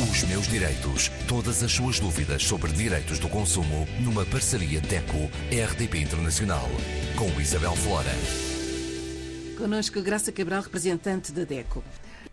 Os 0.00 0.22
meus 0.22 0.46
direitos. 0.46 1.08
Todas 1.26 1.60
as 1.60 1.72
suas 1.72 1.98
dúvidas 1.98 2.44
sobre 2.44 2.70
direitos 2.70 3.18
do 3.18 3.28
consumo 3.28 3.84
numa 3.98 4.24
parceria 4.24 4.80
DECO-RDP 4.80 5.98
Internacional. 5.98 6.68
Com 7.16 7.40
Isabel 7.40 7.74
Flora. 7.74 8.12
Conosco 9.56 10.00
Graça 10.00 10.30
Cabral, 10.30 10.62
representante 10.62 11.32
da 11.32 11.42
DECO. 11.42 11.82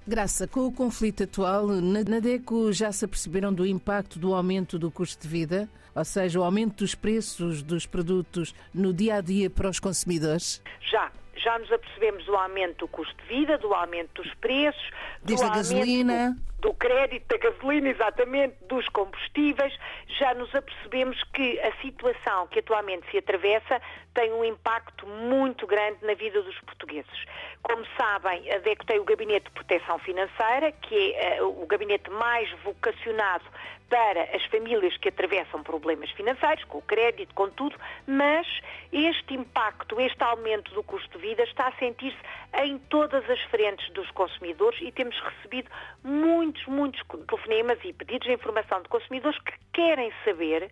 Graça, 0.07 0.47
com 0.47 0.67
o 0.67 0.71
conflito 0.71 1.23
atual, 1.23 1.65
na 1.65 2.20
DECO 2.20 2.71
já 2.71 2.91
se 2.91 3.04
aperceberam 3.04 3.51
do 3.51 3.66
impacto 3.66 4.20
do 4.20 4.36
aumento 4.36 4.77
do 4.77 4.91
custo 4.91 5.23
de 5.23 5.27
vida, 5.27 5.68
ou 5.95 6.05
seja, 6.05 6.39
o 6.39 6.43
aumento 6.43 6.84
dos 6.84 6.93
preços 6.93 7.63
dos 7.63 7.88
produtos 7.88 8.54
no 8.71 8.93
dia 8.93 9.16
a 9.16 9.21
dia 9.21 9.50
para 9.50 9.71
os 9.71 9.79
consumidores? 9.79 10.61
Já, 10.91 11.11
já 11.36 11.59
nos 11.59 11.71
apercebemos 11.71 12.25
do 12.25 12.36
aumento 12.36 12.79
do 12.79 12.88
custo 12.88 13.15
de 13.23 13.27
vida, 13.27 13.57
do 13.57 13.73
aumento 13.73 14.21
dos 14.21 14.33
preços, 14.36 14.91
do 15.21 15.41
a 15.43 15.50
gasolina. 15.50 16.36
Do, 16.59 16.69
do 16.69 16.73
crédito, 16.73 17.27
da 17.27 17.38
gasolina, 17.38 17.89
exatamente, 17.89 18.55
dos 18.68 18.87
combustíveis. 18.89 19.74
Já 20.18 20.33
nos 20.33 20.54
apercebemos 20.55 21.21
que 21.33 21.60
a 21.60 21.71
situação 21.82 22.47
que 22.47 22.60
atualmente 22.60 23.10
se 23.11 23.18
atravessa 23.18 23.82
tem 24.13 24.32
um 24.33 24.43
impacto 24.43 25.05
muito 25.05 25.68
grande 25.68 25.97
na 26.01 26.13
vida 26.13 26.41
dos 26.41 26.57
portugueses. 26.61 27.25
Como 27.61 27.86
sabem, 27.97 28.52
a 28.52 28.57
DECO 28.60 28.86
tem 28.86 28.99
o 28.99 29.04
Gabinete 29.04 29.46
de 29.46 29.52
Proteção 29.52 29.99
Financeira, 29.99 30.71
que 30.71 31.13
é 31.13 31.43
uh, 31.43 31.61
o 31.61 31.68
gabinete 31.68 32.09
mais 32.09 32.49
vocacionado 32.63 33.45
para 33.89 34.23
as 34.36 34.44
famílias 34.45 34.95
que 34.98 35.09
atravessam 35.09 35.64
problemas 35.64 36.09
financeiros, 36.12 36.64
com 36.66 36.80
o 36.80 36.81
crédito, 36.81 37.34
com 37.34 37.50
tudo, 37.50 37.75
mas 38.08 38.48
este 38.92 39.34
impacto, 39.34 40.00
este 40.00 40.23
aumento 40.23 40.73
do 40.73 40.84
custo 40.84 41.17
de 41.17 41.28
vida 41.28 41.44
está 41.44 41.67
a 41.67 41.72
sentir-se 41.73 42.17
em 42.64 42.78
todas 42.89 43.28
as 43.30 43.42
frentes 43.44 43.89
dos 43.92 44.09
consumidores 44.11 44.80
e 44.81 44.92
temos 44.92 45.20
recebido 45.20 45.70
muitos, 46.03 46.66
muitos 46.66 47.02
telefonemas 47.28 47.80
e 47.84 47.94
pedidos 47.94 48.28
de 48.28 48.34
informação 48.34 48.81
de 48.81 48.89
consumidores 48.89 49.39
que 49.39 49.53
querem 49.73 50.11
saber 50.23 50.70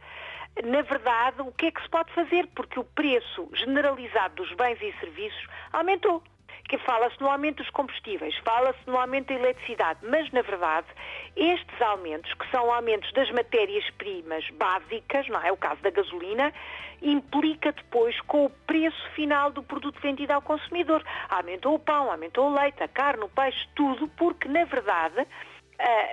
na 0.61 0.83
verdade, 0.83 1.42
o 1.42 1.52
que 1.52 1.66
é 1.66 1.72
que 1.72 1.81
se 1.81 1.89
pode 1.89 2.14
fazer? 2.14 2.48
Porque 2.55 2.80
o 2.80 2.83
preço 2.83 3.50
generalizado 3.53 4.36
dos 4.36 4.53
bens 4.53 4.80
e 4.81 4.94
serviços 5.00 5.48
aumentou 5.72 6.22
que 6.69 6.78
fala-se 6.80 7.19
no 7.19 7.30
aumento 7.30 7.58
dos 7.58 7.69
combustíveis, 7.72 8.36
fala-se 8.38 8.80
no 8.88 8.97
aumento 8.97 9.28
da 9.28 9.36
eletricidade, 9.36 10.00
mas 10.03 10.31
na 10.31 10.42
verdade 10.42 10.88
estes 11.36 11.81
aumentos, 11.81 12.33
que 12.33 12.50
são 12.52 12.72
aumentos 12.72 13.11
das 13.14 13.30
matérias-primas 13.31 14.47
básicas, 14.52 15.28
não 15.28 15.42
é 15.42 15.52
o 15.52 15.58
caso 15.58 15.81
da 15.81 15.89
gasolina, 15.89 16.53
implica 17.02 17.72
depois 17.72 18.20
com 18.22 18.45
o 18.45 18.50
preço 18.50 19.09
final 19.11 19.52
do 19.52 19.61
produto 19.61 20.00
vendido 20.00 20.31
ao 20.31 20.42
consumidor. 20.42 21.03
Aumentou 21.30 21.75
o 21.75 21.80
pão, 21.80 22.09
aumentou 22.09 22.50
o 22.50 22.53
leite, 22.53 22.81
a 22.81 22.88
carne, 22.88 23.23
o 23.23 23.30
peixe, 23.30 23.67
tudo, 23.75 24.08
porque 24.09 24.48
na 24.48 24.64
verdade 24.64 25.27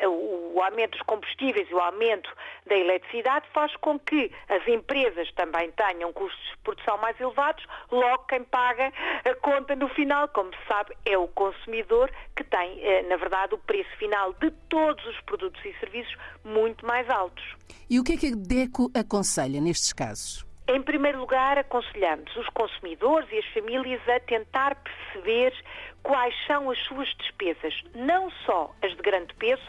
o 0.06 0.60
aumento 0.60 0.92
dos 0.92 1.02
combustíveis 1.02 1.68
e 1.70 1.74
o 1.74 1.78
aumento 1.78 2.30
da 2.66 2.76
eletricidade 2.76 3.46
faz 3.52 3.74
com 3.76 3.98
que 3.98 4.30
as 4.48 4.66
empresas 4.66 5.30
também 5.32 5.70
tenham 5.72 6.12
custos 6.12 6.42
de 6.50 6.58
produção 6.58 6.98
mais 6.98 7.18
elevados, 7.20 7.64
logo 7.90 8.24
quem 8.24 8.44
paga 8.44 8.92
a 9.24 9.34
conta 9.36 9.74
no 9.76 9.88
final, 9.88 10.28
como 10.28 10.50
se 10.54 10.66
sabe, 10.66 10.96
é 11.04 11.16
o 11.16 11.28
consumidor 11.28 12.10
que 12.36 12.44
tem, 12.44 12.78
uh, 12.78 13.08
na 13.08 13.16
verdade, 13.16 13.54
o 13.54 13.58
preço 13.58 13.90
final 13.98 14.32
de 14.34 14.50
todos 14.68 15.04
os 15.06 15.20
produtos 15.22 15.64
e 15.64 15.72
serviços 15.78 16.16
muito 16.44 16.86
mais 16.86 17.08
altos. 17.08 17.44
E 17.88 17.98
o 17.98 18.04
que 18.04 18.12
é 18.12 18.16
que 18.16 18.26
a 18.28 18.36
DECO 18.36 18.90
aconselha 18.94 19.60
nestes 19.60 19.92
casos? 19.92 20.49
Em 20.72 20.80
primeiro 20.82 21.18
lugar, 21.18 21.58
aconselhamos 21.58 22.36
os 22.36 22.48
consumidores 22.50 23.28
e 23.32 23.38
as 23.38 23.46
famílias 23.46 24.00
a 24.08 24.20
tentar 24.20 24.76
perceber 24.76 25.52
quais 26.00 26.32
são 26.46 26.70
as 26.70 26.78
suas 26.84 27.08
despesas, 27.16 27.74
não 27.92 28.30
só 28.46 28.72
as 28.80 28.92
de 28.92 29.02
grande 29.02 29.34
peso, 29.34 29.64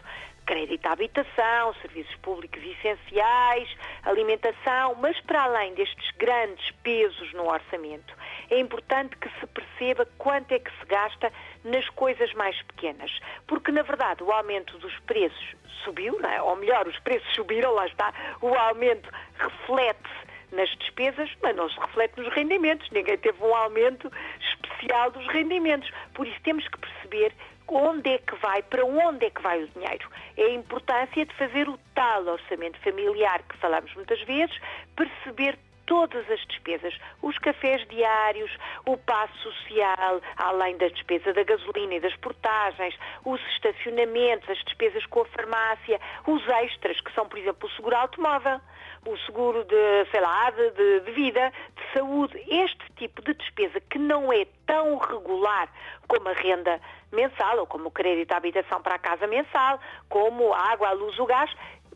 crédito 0.46 0.86
à 0.86 0.92
habitação, 0.92 1.74
serviços 1.82 2.16
públicos 2.18 2.62
essenciais, 2.64 3.68
alimentação, 4.04 4.94
mas 5.02 5.20
para 5.22 5.46
além 5.46 5.74
destes 5.74 6.12
grandes 6.20 6.70
pesos 6.84 7.34
no 7.34 7.50
orçamento, 7.50 8.16
é 8.52 8.60
importante 8.60 9.18
que 9.18 9.30
se 9.40 9.48
perceba 9.48 10.08
quanto 10.20 10.52
é 10.52 10.60
que 10.60 10.70
se 10.70 10.86
gasta 10.86 11.34
nas 11.64 11.90
coisas 11.90 12.32
mais 12.36 12.62
pequenas. 12.62 13.20
Porque, 13.48 13.72
na 13.72 13.82
verdade, 13.82 14.22
o 14.22 14.32
aumento 14.32 14.78
dos 14.78 15.00
preços 15.08 15.56
subiu, 15.84 16.24
é? 16.24 16.40
ou 16.44 16.56
melhor, 16.58 16.88
os 16.88 17.00
preços 17.00 17.28
subiram, 17.34 17.72
lá 17.72 17.88
está, 17.88 18.14
o 18.40 18.54
aumento 18.54 19.10
reflete-se 19.40 20.31
nas 20.52 20.70
despesas, 20.78 21.30
mas 21.42 21.56
não 21.56 21.70
se 21.70 21.80
reflete 21.80 22.20
nos 22.20 22.34
rendimentos. 22.34 22.90
Ninguém 22.92 23.18
teve 23.18 23.44
um 23.44 23.56
aumento 23.56 24.12
especial 24.40 25.12
dos 25.12 25.26
rendimentos. 25.28 25.90
Por 26.14 26.28
isso 26.28 26.40
temos 26.44 26.68
que 26.68 26.78
perceber 26.80 27.34
onde 27.68 28.10
é 28.10 28.18
que 28.18 28.36
vai, 28.36 28.62
para 28.62 28.86
onde 28.86 29.26
é 29.26 29.30
que 29.30 29.42
vai 29.42 29.64
o 29.64 29.68
dinheiro. 29.70 30.10
É 30.38 30.44
a 30.44 30.54
importância 30.54 31.26
de 31.26 31.34
fazer 31.36 31.70
o 31.70 31.80
tal 31.96 32.26
orçamento 32.26 32.78
familiar 32.80 33.42
que 33.44 33.58
falamos 33.58 33.94
muitas 33.96 34.22
vezes, 34.24 34.56
perceber 34.96 35.58
todas 35.92 36.24
as 36.32 36.40
despesas, 36.48 36.98
os 37.22 37.38
cafés 37.40 37.86
diários, 37.90 38.50
o 38.86 38.96
passo 38.96 39.38
social, 39.40 40.22
além 40.38 40.78
da 40.78 40.88
despesa 40.88 41.34
da 41.34 41.44
gasolina 41.44 41.96
e 41.96 42.00
das 42.00 42.16
portagens, 42.16 42.98
os 43.26 43.42
estacionamentos, 43.56 44.50
as 44.50 44.58
despesas 44.64 45.06
com 45.08 45.24
a 45.24 45.26
farmácia, 45.26 46.00
os 46.26 46.48
extras, 46.48 47.02
que 47.02 47.14
são, 47.14 47.28
por 47.28 47.38
exemplo, 47.38 47.68
o 47.68 47.72
seguro 47.74 47.98
automóvel, 47.98 48.62
o 49.06 49.18
seguro 49.26 49.66
de, 49.66 50.12
sei 50.12 50.22
lá, 50.22 50.50
de, 50.52 50.70
de, 50.72 51.00
de 51.02 51.12
vida, 51.12 51.52
de 51.76 52.00
saúde, 52.00 52.42
este 52.48 52.94
tipo 52.96 53.22
de 53.22 53.34
despesa 53.34 53.82
que 53.82 54.00
não 54.00 54.32
é 54.32 54.48
tão 54.66 54.98
regular 54.98 55.68
como 56.08 56.30
a 56.30 56.34
renda 56.34 56.80
mensal 57.12 57.60
ou 57.60 57.68
como 57.68 57.90
o 57.90 57.92
crédito 57.92 58.32
à 58.32 58.38
habitação 58.38 58.82
para 58.82 58.96
a 58.96 59.00
casa 59.00 59.28
mensal, 59.28 59.78
como 60.08 60.54
a 60.54 60.72
água, 60.72 60.88
a 60.88 60.94
luz, 60.94 61.20
o 61.20 61.26
gás, 61.26 61.52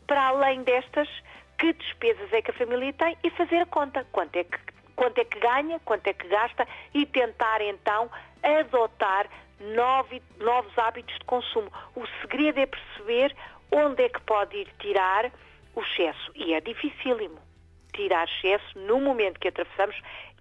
para 0.06 0.22
além 0.28 0.64
destas 0.64 1.08
que 1.58 1.72
despesas 1.72 2.32
é 2.32 2.42
que 2.42 2.50
a 2.50 2.54
família 2.54 2.92
tem 2.92 3.16
e 3.22 3.30
fazer 3.30 3.58
a 3.58 3.66
conta. 3.66 4.06
Quanto 4.12 4.36
é 4.36 4.44
que, 4.44 4.58
quanto 4.94 5.18
é 5.18 5.24
que 5.24 5.38
ganha, 5.38 5.80
quanto 5.80 6.06
é 6.06 6.12
que 6.12 6.26
gasta 6.28 6.66
e 6.94 7.06
tentar 7.06 7.60
então 7.60 8.10
adotar 8.42 9.28
novos, 9.60 10.20
novos 10.38 10.78
hábitos 10.78 11.14
de 11.18 11.24
consumo. 11.24 11.70
O 11.94 12.06
segredo 12.20 12.60
é 12.60 12.66
perceber 12.66 13.34
onde 13.70 14.04
é 14.04 14.08
que 14.08 14.20
pode 14.20 14.56
ir 14.56 14.68
tirar 14.78 15.30
o 15.74 15.82
excesso. 15.82 16.30
E 16.34 16.54
é 16.54 16.60
dificílimo 16.60 17.38
tirar 17.92 18.28
excesso 18.28 18.78
no 18.78 19.00
momento 19.00 19.40
que 19.40 19.48
atravessamos. 19.48 19.96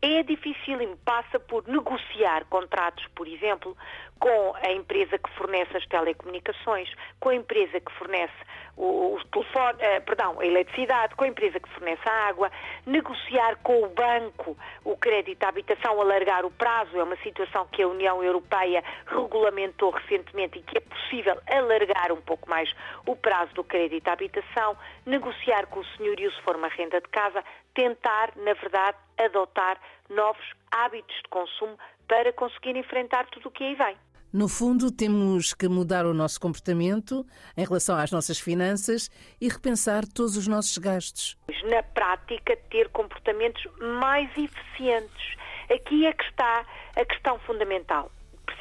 É 0.08 0.22
dificílimo. 0.22 0.96
Passa 0.98 1.40
por 1.40 1.68
negociar 1.68 2.46
contratos, 2.46 3.04
por 3.16 3.28
exemplo, 3.28 3.76
com 4.20 4.54
a 4.64 4.72
empresa 4.72 5.18
que 5.18 5.32
fornece 5.32 5.76
as 5.76 5.86
telecomunicações, 5.88 6.88
com 7.20 7.30
a 7.30 7.36
empresa 7.36 7.80
que 7.80 7.92
fornece 7.94 8.36
o, 8.78 9.18
telefone, 9.32 9.80
uh, 9.80 10.02
perdão, 10.06 10.40
a 10.40 10.46
eletricidade, 10.46 11.16
com 11.16 11.24
a 11.24 11.28
empresa 11.28 11.60
que 11.60 11.70
fornece 11.70 12.08
a 12.08 12.28
água, 12.28 12.52
negociar 12.86 13.56
com 13.64 13.82
o 13.82 13.90
banco 13.90 14.56
o 14.84 14.96
crédito 14.96 15.44
à 15.44 15.50
habitação, 15.50 16.00
alargar 16.00 16.46
o 16.46 16.52
prazo, 16.52 16.96
é 17.00 17.04
uma 17.04 17.18
situação 17.18 17.66
que 17.72 17.82
a 17.82 17.88
União 17.88 18.24
Europeia 18.24 18.84
regulamentou 19.08 19.90
recentemente 19.90 20.60
e 20.60 20.62
que 20.62 20.78
é 20.78 20.82
possível 20.82 21.36
alargar 21.52 22.12
um 22.12 22.22
pouco 22.22 22.48
mais 22.48 22.72
o 23.08 23.16
prazo 23.16 23.56
do 23.56 23.64
crédito 23.64 24.08
à 24.08 24.14
habitação, 24.14 24.78
negociar 25.04 25.66
com 25.66 25.80
o 25.80 25.86
senhorio 25.98 26.32
se 26.32 26.42
for 26.44 26.56
uma 26.56 26.68
renda 26.68 27.02
de 27.02 27.08
casa, 27.08 27.44
tentar, 27.74 28.32
na 28.36 28.54
verdade, 28.54 28.98
adotar 29.18 29.80
novos 30.09 30.46
hábitos 30.72 31.16
de 31.16 31.30
consumo 31.30 31.78
para 32.08 32.31
conseguir 32.34 32.76
enfrentar 32.76 33.28
tudo 33.28 33.50
o 33.50 33.52
que 33.52 33.64
aí 33.64 33.76
vem. 33.76 33.98
No 34.31 34.50
fundo, 34.50 34.92
temos 34.92 35.53
que 35.53 35.68
mudar 35.70 36.06
o 36.06 36.14
nosso 36.14 36.42
comportamento 36.42 37.25
em 37.56 37.64
relação 37.64 37.96
às 37.98 38.12
nossas 38.12 38.38
finanças 38.38 39.09
e 39.40 39.48
repensar 39.48 40.04
todos 40.06 40.36
os 40.36 40.46
nossos 40.46 40.78
gastos. 40.78 41.38
Na 41.64 41.81
prática, 41.81 42.58
ter 42.70 42.90
comportamentos 42.90 43.66
mais 44.02 44.30
eficientes. 44.38 45.38
Aqui 45.74 46.06
é 46.06 46.12
que 46.12 46.25
está 46.25 46.66
a 46.98 47.06
questão 47.06 47.40
fundamental. 47.40 48.12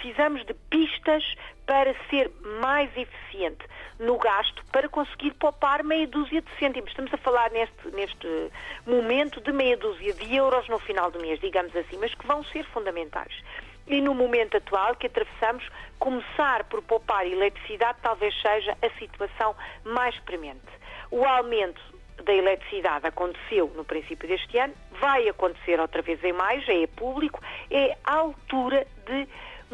Precisamos 0.04 0.44
de 0.44 0.52
pistas 0.68 1.24
para 1.64 1.94
ser 2.10 2.30
mais 2.60 2.94
eficiente 2.94 3.64
no 3.98 4.18
gasto, 4.18 4.62
para 4.70 4.86
conseguir 4.86 5.32
poupar 5.32 5.82
meia 5.82 6.06
dúzia 6.06 6.42
de 6.42 6.58
cêntimos. 6.58 6.90
Estamos 6.90 7.14
a 7.14 7.16
falar 7.16 7.50
neste, 7.50 7.88
neste 7.88 8.50
momento 8.86 9.40
de 9.40 9.50
meia 9.50 9.78
dúzia 9.78 10.12
de 10.12 10.36
euros 10.36 10.68
no 10.68 10.78
final 10.78 11.10
do 11.10 11.18
mês, 11.20 11.40
digamos 11.40 11.74
assim, 11.74 11.96
mas 11.96 12.14
que 12.14 12.26
vão 12.26 12.44
ser 12.44 12.66
fundamentais. 12.66 13.32
E 13.86 13.98
no 14.02 14.14
momento 14.14 14.58
atual 14.58 14.94
que 14.94 15.06
atravessamos, 15.06 15.66
começar 15.98 16.64
por 16.64 16.82
poupar 16.82 17.26
eletricidade 17.26 17.96
talvez 18.02 18.38
seja 18.42 18.76
a 18.82 18.90
situação 18.98 19.56
mais 19.84 20.18
premente. 20.20 20.60
O 21.10 21.24
aumento 21.24 21.80
da 22.24 22.34
eletricidade 22.34 23.06
aconteceu 23.06 23.72
no 23.74 23.86
princípio 23.86 24.28
deste 24.28 24.58
ano, 24.58 24.74
vai 25.00 25.26
acontecer 25.30 25.80
outra 25.80 26.02
vez 26.02 26.22
em 26.22 26.32
maio, 26.34 26.60
já 26.60 26.74
é 26.74 26.86
público, 26.86 27.40
é 27.70 27.96
a 28.04 28.16
altura 28.16 28.86
de 29.06 29.26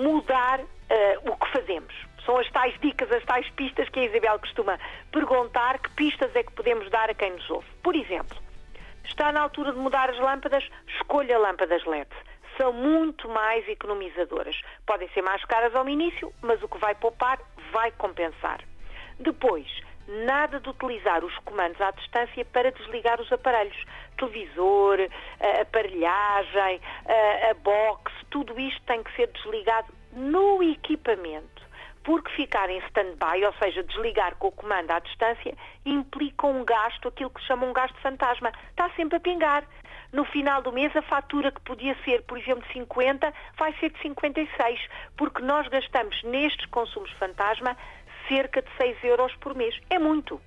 mudar 0.02 0.60
uh, 0.60 1.30
o 1.30 1.36
que 1.36 1.52
fazemos. 1.52 1.94
São 2.24 2.38
as 2.38 2.50
tais 2.50 2.78
dicas, 2.80 3.10
as 3.10 3.24
tais 3.24 3.48
pistas 3.50 3.88
que 3.88 4.00
a 4.00 4.04
Isabel 4.04 4.38
costuma 4.38 4.78
perguntar, 5.10 5.78
que 5.78 5.90
pistas 5.90 6.34
é 6.34 6.42
que 6.42 6.52
podemos 6.52 6.88
dar 6.90 7.10
a 7.10 7.14
quem 7.14 7.32
nos 7.32 7.48
ouve. 7.50 7.66
Por 7.82 7.96
exemplo, 7.96 8.36
está 9.04 9.32
na 9.32 9.40
altura 9.40 9.72
de 9.72 9.78
mudar 9.78 10.10
as 10.10 10.18
lâmpadas, 10.18 10.68
escolha 10.86 11.38
lâmpadas 11.38 11.84
LED 11.84 12.08
são 12.60 12.74
muito 12.74 13.26
mais 13.28 13.66
economizadoras. 13.68 14.60
Podem 14.86 15.08
ser 15.10 15.22
mais 15.22 15.42
caras 15.46 15.74
ao 15.74 15.88
início, 15.88 16.30
mas 16.42 16.62
o 16.62 16.68
que 16.68 16.76
vai 16.76 16.94
poupar 16.94 17.38
vai 17.72 17.90
compensar. 17.92 18.60
Depois, 19.18 19.66
nada 20.26 20.60
de 20.60 20.68
utilizar 20.68 21.24
os 21.24 21.36
comandos 21.38 21.80
à 21.80 21.90
distância 21.92 22.44
para 22.44 22.70
desligar 22.70 23.18
os 23.20 23.32
aparelhos. 23.32 23.76
Televisor, 24.18 24.98
aparelhagem, 25.60 26.80
a 27.50 27.54
box, 27.54 28.09
tudo 28.30 28.58
isto 28.58 28.80
tem 28.82 29.02
que 29.02 29.14
ser 29.16 29.26
desligado 29.28 29.92
no 30.12 30.62
equipamento. 30.62 31.60
Porque 32.02 32.30
ficar 32.30 32.70
em 32.70 32.78
stand-by, 32.86 33.44
ou 33.44 33.52
seja, 33.62 33.82
desligar 33.82 34.34
com 34.36 34.48
o 34.48 34.52
comando 34.52 34.90
à 34.90 34.98
distância, 35.00 35.54
implica 35.84 36.46
um 36.46 36.64
gasto, 36.64 37.08
aquilo 37.08 37.28
que 37.28 37.40
se 37.40 37.46
chama 37.46 37.66
um 37.66 37.72
gasto 37.74 37.94
fantasma. 38.00 38.50
Está 38.70 38.88
sempre 38.90 39.18
a 39.18 39.20
pingar. 39.20 39.64
No 40.12 40.24
final 40.24 40.62
do 40.62 40.72
mês, 40.72 40.96
a 40.96 41.02
fatura 41.02 41.52
que 41.52 41.60
podia 41.60 41.94
ser, 42.04 42.22
por 42.22 42.38
exemplo, 42.38 42.66
de 42.66 42.72
50, 42.72 43.32
vai 43.56 43.72
ser 43.78 43.90
de 43.90 44.00
56, 44.00 44.80
porque 45.16 45.42
nós 45.42 45.68
gastamos 45.68 46.22
nestes 46.24 46.66
consumos 46.66 47.10
fantasma 47.12 47.76
cerca 48.28 48.62
de 48.62 48.70
6 48.76 49.04
euros 49.04 49.34
por 49.36 49.54
mês. 49.54 49.78
É 49.90 49.98
muito. 49.98 50.40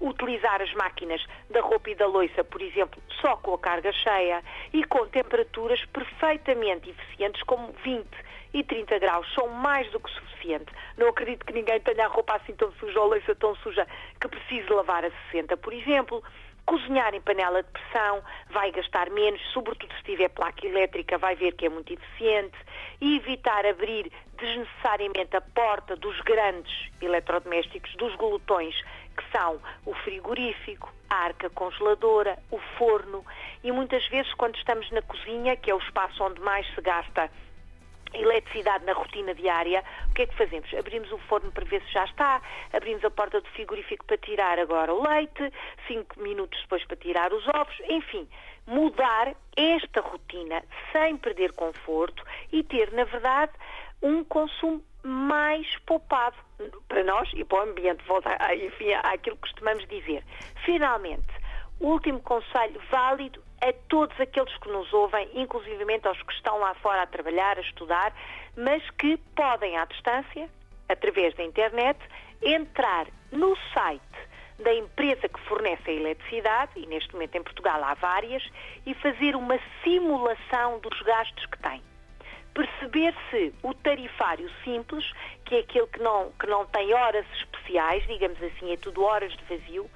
Utilizar 0.00 0.60
as 0.60 0.72
máquinas 0.74 1.24
da 1.50 1.60
roupa 1.60 1.90
e 1.90 1.94
da 1.94 2.06
loiça, 2.06 2.44
por 2.44 2.60
exemplo, 2.60 3.02
só 3.20 3.36
com 3.36 3.54
a 3.54 3.58
carga 3.58 3.92
cheia 3.92 4.42
e 4.72 4.84
com 4.84 5.06
temperaturas 5.08 5.82
perfeitamente 5.86 6.90
eficientes, 6.90 7.42
como 7.44 7.72
20 7.84 8.06
e 8.52 8.62
30 8.62 8.98
graus, 8.98 9.26
são 9.34 9.48
mais 9.48 9.90
do 9.90 10.00
que 10.00 10.10
suficiente. 10.10 10.72
Não 10.96 11.08
acredito 11.08 11.44
que 11.44 11.52
ninguém 11.52 11.80
tenha 11.80 12.06
a 12.06 12.08
roupa 12.08 12.36
assim 12.36 12.54
tão 12.54 12.72
suja 12.72 12.98
ou 12.98 13.06
a 13.06 13.08
loiça 13.08 13.34
tão 13.34 13.54
suja 13.56 13.86
que 14.20 14.28
precise 14.28 14.68
lavar 14.70 15.04
a 15.04 15.10
60, 15.30 15.56
por 15.56 15.72
exemplo. 15.72 16.22
Cozinhar 16.64 17.14
em 17.14 17.20
panela 17.20 17.62
de 17.62 17.70
pressão 17.70 18.24
vai 18.50 18.72
gastar 18.72 19.08
menos, 19.10 19.40
sobretudo 19.52 19.94
se 19.94 20.02
tiver 20.02 20.28
placa 20.30 20.66
elétrica, 20.66 21.16
vai 21.16 21.36
ver 21.36 21.52
que 21.52 21.66
é 21.66 21.68
muito 21.68 21.92
eficiente. 21.92 22.58
E 23.00 23.16
evitar 23.18 23.64
abrir 23.64 24.10
desnecessariamente 24.36 25.36
a 25.36 25.40
porta 25.40 25.94
dos 25.94 26.20
grandes 26.22 26.90
eletrodomésticos, 27.00 27.94
dos 27.94 28.16
glutões, 28.16 28.74
que 29.16 29.24
são 29.30 29.60
o 29.84 29.94
frigorífico, 29.94 30.92
a 31.08 31.14
arca 31.14 31.48
congeladora, 31.50 32.38
o 32.50 32.58
forno. 32.78 33.24
E 33.62 33.72
muitas 33.72 34.06
vezes, 34.08 34.32
quando 34.34 34.56
estamos 34.56 34.90
na 34.90 35.02
cozinha, 35.02 35.56
que 35.56 35.70
é 35.70 35.74
o 35.74 35.78
espaço 35.78 36.22
onde 36.22 36.40
mais 36.40 36.66
se 36.74 36.80
gasta 36.80 37.30
eletricidade 38.14 38.84
na 38.84 38.92
rotina 38.92 39.34
diária, 39.34 39.82
o 40.08 40.14
que 40.14 40.22
é 40.22 40.26
que 40.26 40.36
fazemos? 40.36 40.72
Abrimos 40.74 41.10
o 41.12 41.18
forno 41.18 41.50
para 41.52 41.64
ver 41.64 41.82
se 41.82 41.92
já 41.92 42.04
está, 42.04 42.40
abrimos 42.72 43.04
a 43.04 43.10
porta 43.10 43.40
do 43.40 43.48
frigorífico 43.50 44.04
para 44.04 44.16
tirar 44.18 44.58
agora 44.58 44.94
o 44.94 45.02
leite, 45.02 45.52
cinco 45.86 46.20
minutos 46.20 46.60
depois 46.62 46.84
para 46.84 46.96
tirar 46.96 47.32
os 47.32 47.46
ovos, 47.48 47.76
enfim, 47.88 48.28
mudar 48.66 49.34
esta 49.56 50.00
rotina 50.00 50.62
sem 50.92 51.16
perder 51.16 51.52
conforto 51.52 52.22
e 52.52 52.62
ter, 52.62 52.92
na 52.92 53.04
verdade, 53.04 53.52
um 54.02 54.24
consumo 54.24 54.82
mais 55.06 55.66
poupado 55.86 56.36
para 56.88 57.04
nós 57.04 57.30
e 57.34 57.44
para 57.44 57.58
o 57.58 57.70
ambiente, 57.70 58.04
volta, 58.06 58.36
enfim, 58.54 58.92
àquilo 58.92 59.36
que 59.36 59.42
costumamos 59.42 59.86
dizer. 59.86 60.24
Finalmente, 60.64 61.26
último 61.80 62.20
conselho 62.20 62.80
válido 62.90 63.40
a 63.62 63.72
todos 63.88 64.18
aqueles 64.20 64.54
que 64.58 64.68
nos 64.68 64.92
ouvem, 64.92 65.30
inclusivamente 65.34 66.08
aos 66.08 66.20
que 66.22 66.32
estão 66.32 66.58
lá 66.58 66.74
fora 66.74 67.02
a 67.02 67.06
trabalhar, 67.06 67.56
a 67.56 67.60
estudar, 67.60 68.12
mas 68.56 68.82
que 68.90 69.16
podem 69.36 69.76
à 69.76 69.84
distância, 69.84 70.50
através 70.88 71.34
da 71.34 71.44
internet, 71.44 71.98
entrar 72.42 73.06
no 73.30 73.56
site 73.72 74.02
da 74.58 74.74
empresa 74.74 75.28
que 75.28 75.40
fornece 75.42 75.90
a 75.90 75.92
eletricidade, 75.92 76.72
e 76.76 76.86
neste 76.86 77.12
momento 77.12 77.36
em 77.36 77.42
Portugal 77.42 77.82
há 77.84 77.94
várias, 77.94 78.42
e 78.84 78.94
fazer 78.94 79.36
uma 79.36 79.58
simulação 79.84 80.78
dos 80.80 81.00
gastos 81.02 81.46
que 81.46 81.58
têm. 81.58 81.82
Perceber 82.56 83.14
se 83.28 83.52
o 83.62 83.74
tarifário 83.74 84.50
simples, 84.64 85.12
que 85.44 85.56
é 85.56 85.58
aquele 85.58 85.86
que 85.88 86.00
não, 86.00 86.32
que 86.40 86.46
não 86.46 86.64
tem 86.64 86.94
horas 86.94 87.26
especiais, 87.34 88.02
digamos 88.06 88.42
assim, 88.42 88.72
é 88.72 88.78
tudo 88.78 89.04
horas 89.04 89.30
de 89.36 89.44
vazio, 89.44 89.90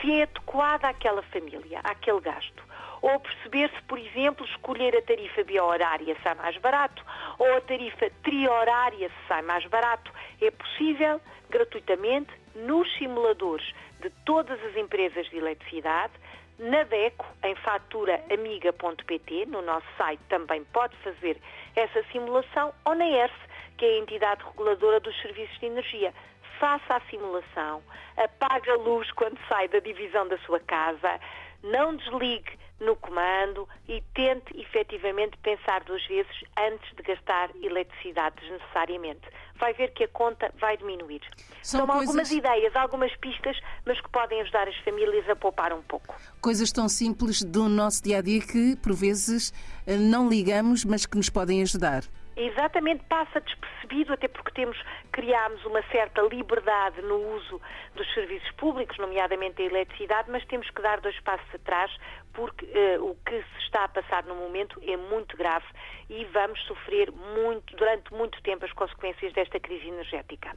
se 0.00 0.20
é 0.20 0.22
adequado 0.22 0.84
àquela 0.84 1.22
família, 1.24 1.80
àquele 1.82 2.20
gasto. 2.20 2.62
Ou 3.02 3.18
perceber 3.18 3.68
se, 3.70 3.82
por 3.82 3.98
exemplo, 3.98 4.46
escolher 4.46 4.96
a 4.96 5.02
tarifa 5.02 5.42
biohorária 5.42 6.16
sai 6.22 6.36
mais 6.36 6.56
barato 6.58 7.04
ou 7.36 7.56
a 7.56 7.60
tarifa 7.60 8.08
triorária 8.22 9.10
sai 9.26 9.42
mais 9.42 9.66
barato. 9.66 10.12
É 10.40 10.52
possível, 10.52 11.20
gratuitamente, 11.50 12.30
nos 12.54 12.96
simuladores 12.96 13.74
de 14.00 14.10
todas 14.24 14.62
as 14.62 14.76
empresas 14.76 15.28
de 15.30 15.36
eletricidade, 15.36 16.12
na 16.58 16.84
DECO, 16.84 17.26
em 17.42 17.54
faturaamiga.pt, 17.56 19.46
no 19.46 19.62
nosso 19.62 19.86
site 19.96 20.20
também 20.28 20.64
pode 20.72 20.96
fazer 20.98 21.36
essa 21.74 22.02
simulação, 22.12 22.72
ou 22.84 22.94
na 22.94 23.06
ERSE, 23.06 23.34
que 23.76 23.84
é 23.84 23.88
a 23.88 23.98
entidade 23.98 24.44
reguladora 24.44 25.00
dos 25.00 25.20
serviços 25.20 25.58
de 25.58 25.66
energia. 25.66 26.14
Faça 26.60 26.94
a 26.94 27.00
simulação, 27.10 27.82
apague 28.16 28.70
a 28.70 28.76
luz 28.76 29.10
quando 29.12 29.38
sai 29.48 29.66
da 29.68 29.80
divisão 29.80 30.28
da 30.28 30.38
sua 30.38 30.60
casa, 30.60 31.20
não 31.64 31.96
desligue 31.96 32.58
no 32.80 32.94
comando 32.96 33.66
e 33.88 34.02
tente 34.14 34.54
efetivamente 34.60 35.38
pensar 35.38 35.82
duas 35.84 36.04
vezes 36.06 36.32
antes 36.58 36.94
de 36.94 37.02
gastar 37.02 37.50
eletricidade 37.62 38.36
desnecessariamente. 38.40 39.22
Vai 39.56 39.72
ver 39.72 39.92
que 39.92 40.04
a 40.04 40.08
conta 40.08 40.52
vai 40.60 40.76
diminuir. 40.76 41.22
São, 41.62 41.80
São 41.80 41.86
coisas... 41.86 42.08
algumas 42.08 42.30
ideias, 42.30 42.76
algumas 42.76 43.16
pistas, 43.16 43.58
mas 43.86 44.00
que 44.00 44.10
podem 44.10 44.40
ajudar 44.42 44.68
as 44.68 44.76
famílias 44.78 45.28
a 45.28 45.36
poupar 45.36 45.72
um 45.72 45.82
pouco. 45.82 46.14
Coisas 46.40 46.70
tão 46.70 46.88
simples 46.88 47.42
do 47.42 47.68
nosso 47.68 48.02
dia 48.02 48.18
a 48.18 48.20
dia 48.20 48.40
que, 48.40 48.76
por 48.76 48.92
vezes, 48.92 49.52
eh, 49.86 49.96
não 49.96 50.28
ligamos, 50.28 50.84
mas 50.84 51.06
que 51.06 51.16
nos 51.16 51.30
podem 51.30 51.62
ajudar 51.62 52.02
exatamente 52.36 53.04
passa 53.04 53.40
despercebido, 53.40 54.12
até 54.12 54.28
porque 54.28 54.50
temos, 54.52 54.76
criámos 55.12 55.64
uma 55.64 55.82
certa 55.90 56.22
liberdade 56.22 57.00
no 57.02 57.16
uso 57.36 57.60
dos 57.94 58.12
serviços 58.14 58.50
públicos, 58.52 58.96
nomeadamente 58.98 59.62
a 59.62 59.64
eletricidade, 59.64 60.30
mas 60.30 60.44
temos 60.46 60.68
que 60.70 60.82
dar 60.82 61.00
dois 61.00 61.18
passos 61.20 61.54
atrás, 61.54 61.90
porque 62.32 62.64
uh, 62.64 63.10
o 63.10 63.16
que 63.24 63.36
se 63.36 63.64
está 63.64 63.84
a 63.84 63.88
passar 63.88 64.24
no 64.24 64.34
momento 64.34 64.80
é 64.82 64.96
muito 64.96 65.36
grave 65.36 65.66
e 66.10 66.24
vamos 66.26 66.60
sofrer 66.66 67.10
muito, 67.10 67.76
durante 67.76 68.12
muito 68.12 68.40
tempo 68.42 68.64
as 68.64 68.72
consequências 68.72 69.32
desta 69.32 69.60
crise 69.60 69.88
energética. 69.88 70.52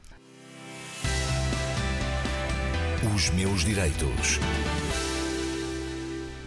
Os 3.14 3.30
meus 3.30 3.64
direitos. 3.64 4.38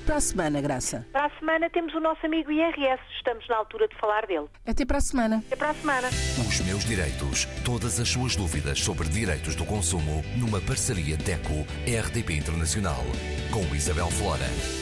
Para 0.05 0.15
a 0.17 0.21
semana, 0.21 0.61
Graça. 0.61 1.05
Para 1.11 1.27
a 1.27 1.39
semana 1.39 1.69
temos 1.69 1.93
o 1.93 1.99
nosso 1.99 2.25
amigo 2.25 2.51
IRS. 2.51 3.01
Estamos 3.17 3.47
na 3.47 3.57
altura 3.57 3.87
de 3.87 3.95
falar 3.97 4.25
dele. 4.25 4.47
Até 4.65 4.85
para 4.85 4.97
a 4.97 5.01
semana. 5.01 5.43
Até 5.45 5.55
para 5.55 5.69
a 5.69 5.73
semana. 5.73 6.07
Os 6.07 6.61
meus 6.61 6.83
direitos. 6.83 7.45
Todas 7.63 7.99
as 7.99 8.09
suas 8.09 8.35
dúvidas 8.35 8.79
sobre 8.79 9.07
direitos 9.07 9.55
do 9.55 9.65
consumo 9.65 10.23
numa 10.37 10.59
parceria 10.59 11.15
DECO-RDP 11.17 12.33
Internacional. 12.33 13.03
Com 13.51 13.75
Isabel 13.75 14.07
Flora. 14.07 14.80